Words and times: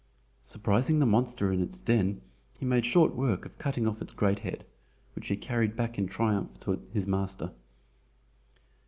Surprising 0.41 0.97
the 0.97 1.05
monster 1.05 1.51
in 1.53 1.61
its 1.61 1.79
den, 1.79 2.21
he 2.55 2.65
made 2.65 2.87
short 2.87 3.13
work 3.13 3.45
of 3.45 3.55
cutting 3.59 3.87
off 3.87 4.01
its 4.01 4.13
great 4.13 4.39
head, 4.39 4.65
which 5.13 5.27
he 5.27 5.35
carried 5.37 5.75
back 5.75 5.99
in 5.99 6.07
triumph 6.07 6.59
to 6.59 6.81
his 6.91 7.05
master. 7.05 7.51